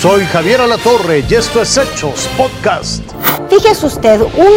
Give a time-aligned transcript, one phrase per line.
[0.00, 3.02] Soy Javier Alatorre y esto es Hechos Podcast.
[3.50, 4.52] Fíjese usted, un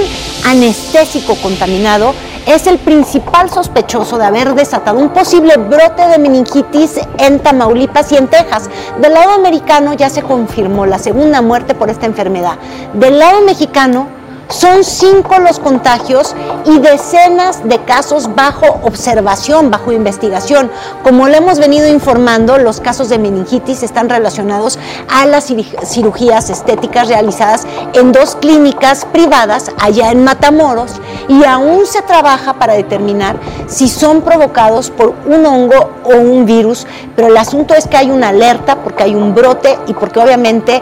[0.45, 2.13] anestésico contaminado
[2.45, 8.15] es el principal sospechoso de haber desatado un posible brote de meningitis en Tamaulipas y
[8.15, 8.69] en Texas.
[9.01, 12.57] Del lado americano ya se confirmó la segunda muerte por esta enfermedad.
[12.93, 14.07] Del lado mexicano,
[14.53, 16.35] son cinco los contagios
[16.65, 20.69] y decenas de casos bajo observación, bajo investigación.
[21.03, 24.77] Como le hemos venido informando, los casos de meningitis están relacionados
[25.09, 25.51] a las
[25.85, 32.73] cirugías estéticas realizadas en dos clínicas privadas allá en Matamoros y aún se trabaja para
[32.73, 37.97] determinar si son provocados por un hongo o un virus, pero el asunto es que
[37.97, 40.81] hay una alerta porque hay un brote y porque obviamente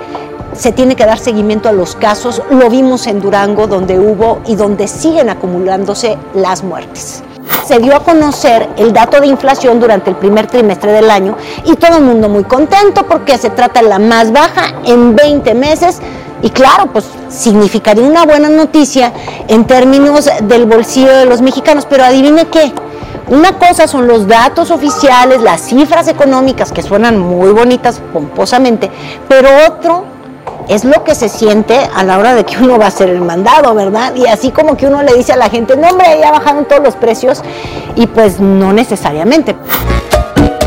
[0.53, 2.41] se tiene que dar seguimiento a los casos.
[2.49, 7.23] Lo vimos en Durango, donde hubo y donde siguen acumulándose las muertes.
[7.65, 11.75] Se dio a conocer el dato de inflación durante el primer trimestre del año y
[11.75, 15.99] todo el mundo muy contento porque se trata de la más baja en 20 meses.
[16.41, 19.13] Y claro, pues significaría una buena noticia
[19.47, 22.73] en términos del bolsillo de los mexicanos, pero adivine qué,
[23.31, 28.91] una cosa son los datos oficiales, las cifras económicas que suenan muy bonitas pomposamente,
[29.30, 30.11] pero otro
[30.72, 33.19] es lo que se siente a la hora de que uno va a hacer el
[33.19, 34.16] mandado, ¿verdad?
[34.16, 36.81] Y así como que uno le dice a la gente, no hombre, ya bajaron todos
[36.81, 37.41] los precios,
[37.97, 39.53] y pues no necesariamente.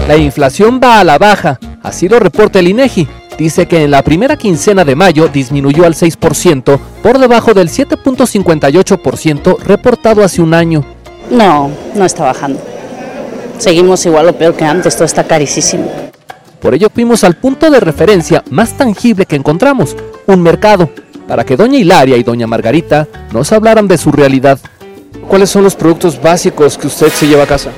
[0.06, 3.08] La inflación va a la baja, así lo reporta el INEGI.
[3.38, 9.58] Dice que en la primera quincena de mayo disminuyó al 6%, por debajo del 7.58%
[9.60, 10.84] reportado hace un año.
[11.30, 12.60] No, no está bajando.
[13.56, 15.90] Seguimos igual o peor que antes, todo está carísimo.
[16.64, 19.94] Por ello fuimos al punto de referencia más tangible que encontramos,
[20.26, 20.88] un mercado,
[21.28, 24.58] para que doña Hilaria y doña Margarita nos hablaran de su realidad.
[25.28, 27.68] ¿Cuáles son los productos básicos que usted se lleva a casa?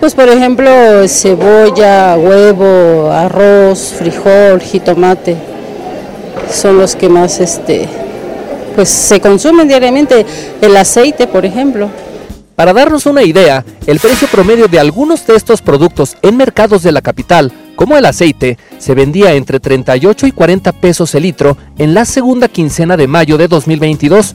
[0.00, 0.70] Pues por ejemplo,
[1.08, 5.36] cebolla, huevo, arroz, frijol, jitomate.
[6.50, 7.86] Son los que más este
[8.76, 10.24] pues se consumen diariamente.
[10.62, 11.90] El aceite, por ejemplo.
[12.60, 16.92] Para darnos una idea, el precio promedio de algunos de estos productos en mercados de
[16.92, 21.94] la capital como el aceite, se vendía entre 38 y 40 pesos el litro en
[21.94, 24.34] la segunda quincena de mayo de 2022.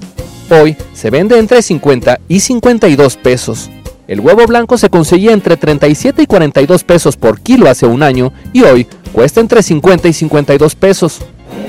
[0.50, 3.70] Hoy se vende entre 50 y 52 pesos.
[4.08, 8.34] El huevo blanco se conseguía entre 37 y 42 pesos por kilo hace un año
[8.54, 11.20] y hoy cuesta entre 50 y 52 pesos.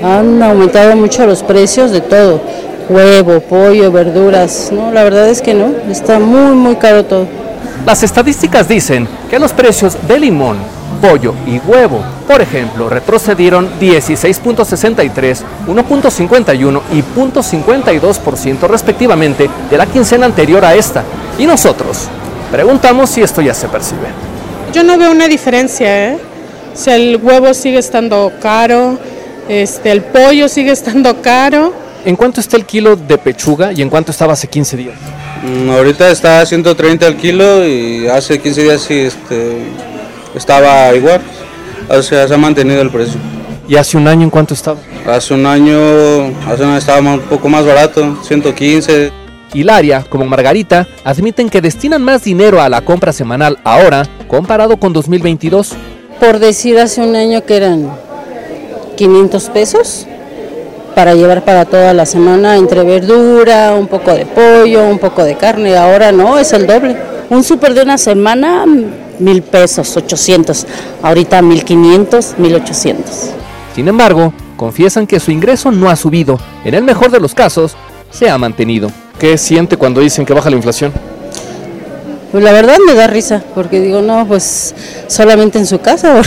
[0.01, 2.41] Han aumentado mucho los precios de todo,
[2.89, 4.71] huevo, pollo, verduras.
[4.71, 7.27] No, la verdad es que no, está muy muy caro todo.
[7.85, 10.57] Las estadísticas dicen que los precios de limón,
[11.01, 20.65] pollo y huevo, por ejemplo, retrocedieron 16.63, 1.51 y 0.52% respectivamente de la quincena anterior
[20.65, 21.03] a esta.
[21.37, 22.07] Y nosotros
[22.51, 24.07] preguntamos si esto ya se percibe.
[24.73, 26.17] Yo no veo una diferencia, ¿eh?
[26.73, 28.99] Si el huevo sigue estando caro,
[29.47, 31.86] este, el pollo sigue estando caro.
[32.07, 34.95] ¿En cuánto está el kilo de pechuga y en cuánto estaba hace 15 días?
[35.43, 39.57] Mm, ahorita está a 130 el kilo y hace 15 días sí este,
[40.33, 41.19] estaba igual,
[41.89, 43.19] o sea, se ha mantenido el precio.
[43.67, 44.79] ¿Y hace un año en cuánto estaba?
[45.05, 45.77] Hace un año,
[46.47, 49.11] hace un año estaba un poco más barato, 115.
[49.53, 54.93] Hilaria, como Margarita, admiten que destinan más dinero a la compra semanal ahora comparado con
[54.93, 55.73] 2022.
[56.21, 57.91] Por decir hace un año que eran
[58.95, 60.07] 500 pesos
[60.97, 65.35] para llevar para toda la semana entre verdura, un poco de pollo, un poco de
[65.35, 66.97] carne, ahora no, es el doble.
[67.29, 68.65] Un súper de una semana
[69.19, 70.65] mil pesos, 800,
[71.03, 73.29] ahorita 1500, 1800.
[73.75, 77.75] Sin embargo, confiesan que su ingreso no ha subido, en el mejor de los casos,
[78.09, 78.89] se ha mantenido.
[79.19, 80.91] ¿Qué siente cuando dicen que baja la inflación?
[82.31, 84.73] Pues la verdad me da risa, porque digo, no, pues
[85.05, 86.23] solamente en su casa.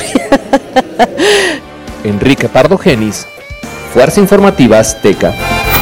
[2.05, 3.27] Enrique Pardo Genis,
[3.93, 5.33] Fuerza Informativa Azteca.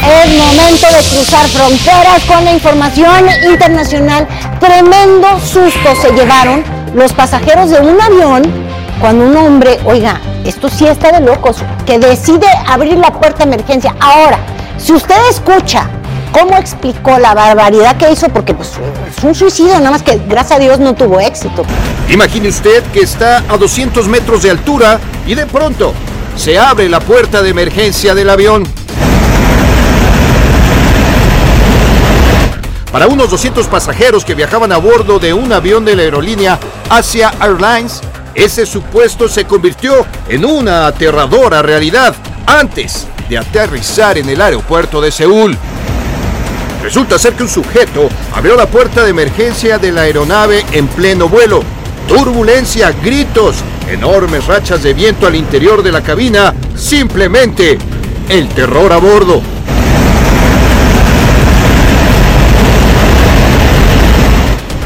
[0.02, 4.26] Es momento de cruzar fronteras con la información internacional.
[4.58, 6.64] Tremendo susto se llevaron
[6.94, 8.42] los pasajeros de un avión
[8.98, 13.54] cuando un hombre, oiga, esto sí está de locos, que decide abrir la puerta de
[13.54, 13.94] emergencia.
[14.00, 14.38] Ahora,
[14.78, 15.88] si usted escucha
[16.32, 18.72] cómo explicó la barbaridad que hizo, porque pues,
[19.16, 21.64] es un suicidio, nada más que gracias a Dios no tuvo éxito.
[22.08, 25.92] Imagine usted que está a 200 metros de altura y de pronto
[26.38, 28.64] se abre la puerta de emergencia del avión.
[32.92, 36.58] Para unos 200 pasajeros que viajaban a bordo de un avión de la aerolínea
[36.88, 38.00] Asia Airlines,
[38.34, 42.14] ese supuesto se convirtió en una aterradora realidad
[42.46, 45.58] antes de aterrizar en el aeropuerto de Seúl.
[46.82, 51.28] Resulta ser que un sujeto abrió la puerta de emergencia de la aeronave en pleno
[51.28, 51.64] vuelo.
[52.06, 53.56] Turbulencia, gritos
[53.90, 57.78] enormes rachas de viento al interior de la cabina, simplemente
[58.28, 59.42] el terror a bordo.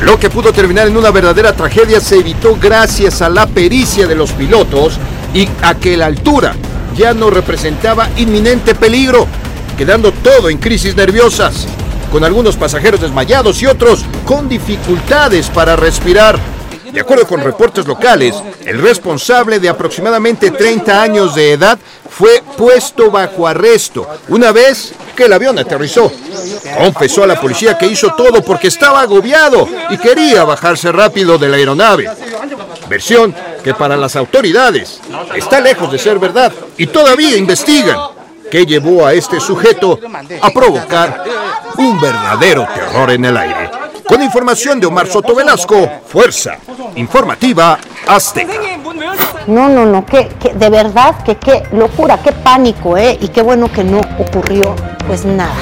[0.03, 4.17] Lo que pudo terminar en una verdadera tragedia se evitó gracias a la pericia de
[4.17, 4.99] los pilotos
[5.33, 6.55] y a que la altura
[6.97, 9.27] ya no representaba inminente peligro,
[9.79, 11.67] quedando todo en crisis nerviosas,
[12.11, 16.39] con algunos pasajeros desmayados y otros con dificultades para respirar.
[16.93, 18.35] De acuerdo con reportes locales,
[18.67, 21.79] el responsable de aproximadamente 30 años de edad
[22.11, 26.13] fue puesto bajo arresto una vez que el avión aterrizó.
[26.77, 31.49] Confesó a la policía que hizo todo porque estaba agobiado y quería bajarse rápido de
[31.49, 32.11] la aeronave.
[32.89, 33.35] Versión
[33.65, 35.01] que para las autoridades
[35.35, 37.97] está lejos de ser verdad y todavía investigan
[38.51, 39.99] qué llevó a este sujeto
[40.43, 41.25] a provocar
[41.79, 43.71] un verdadero terror en el aire.
[44.13, 46.59] Con información de Omar Soto Velasco, Fuerza
[46.97, 48.53] Informativa Azteca.
[49.47, 53.17] No, no, no, que, de verdad que qué locura, qué pánico, ¿eh?
[53.23, 54.77] Y qué bueno que no ocurrió
[55.07, 55.55] pues nada,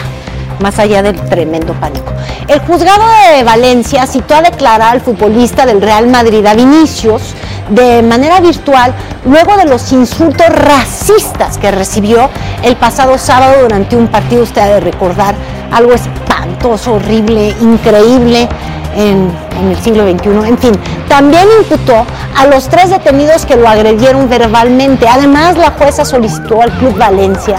[0.58, 2.12] más allá del tremendo pánico.
[2.48, 7.22] El juzgado de Valencia citó a declarar al futbolista del Real Madrid, a Vinicius,
[7.68, 8.92] de manera virtual
[9.26, 12.28] luego de los insultos racistas que recibió
[12.64, 15.36] el pasado sábado durante un partido, usted ha de recordar,
[15.70, 18.48] algo espantoso, horrible, increíble
[18.96, 19.30] en,
[19.68, 20.48] el siglo XXI.
[20.48, 20.72] En fin,
[21.08, 22.04] también imputó
[22.36, 25.06] a los tres detenidos que lo agredieron verbalmente.
[25.08, 27.58] Además, la jueza solicitó al Club Valencia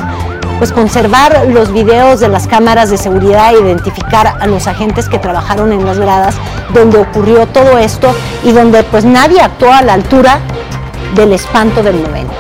[0.58, 5.18] pues conservar los videos de las cámaras de seguridad e identificar a los agentes que
[5.18, 6.36] trabajaron en las gradas
[6.72, 8.14] donde ocurrió todo esto
[8.44, 10.40] y donde pues nadie actuó a la altura
[11.16, 12.36] del espanto del momento.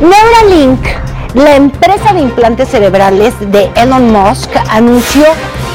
[0.00, 0.86] Neuralink,
[1.34, 5.24] la empresa de implantes cerebrales de Elon Musk, anunció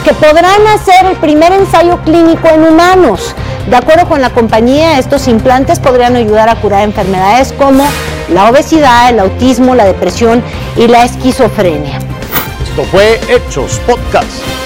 [0.04, 3.36] que podrán hacer el primer ensayo clínico en humanos.
[3.70, 7.84] De acuerdo con la compañía, estos implantes podrían ayudar a curar enfermedades como
[8.30, 10.42] la obesidad, el autismo, la depresión
[10.78, 12.00] y la esquizofrenia.
[12.64, 14.57] Esto fue Hechos Podcast.